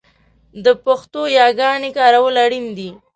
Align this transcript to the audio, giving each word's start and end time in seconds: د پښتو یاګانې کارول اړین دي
د 0.63 0.65
پښتو 0.85 1.21
یاګانې 1.39 1.89
کارول 1.97 2.35
اړین 2.45 2.65
دي 2.77 2.89